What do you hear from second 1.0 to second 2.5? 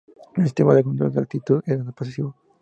de actitud era pasivo.